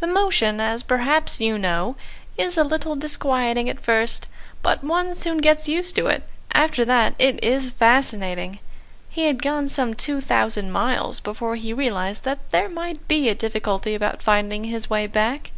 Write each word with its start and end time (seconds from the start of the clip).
The 0.00 0.06
motion, 0.06 0.60
as 0.60 0.82
perhaps 0.82 1.40
you 1.40 1.56
know, 1.58 1.96
is 2.36 2.58
a 2.58 2.64
little 2.64 2.96
disquieting 2.96 3.66
at 3.70 3.80
first, 3.80 4.26
but 4.62 4.84
one 4.84 5.14
soon 5.14 5.38
gets 5.38 5.68
used 5.68 5.96
to 5.96 6.06
it. 6.08 6.22
After 6.52 6.84
that 6.84 7.14
it 7.18 7.42
is 7.42 7.70
fascinating. 7.70 8.58
He 9.08 9.22
had 9.24 9.40
gone 9.42 9.68
some 9.68 9.94
two 9.94 10.20
thousand 10.20 10.70
miles 10.70 11.18
before 11.18 11.56
he 11.56 11.72
realised 11.72 12.24
that 12.24 12.40
there 12.50 12.68
might 12.68 13.08
be 13.08 13.30
a 13.30 13.34
difficulty 13.34 13.94
about 13.94 14.22
finding 14.22 14.64
his 14.64 14.90
way 14.90 15.06
back. 15.06 15.50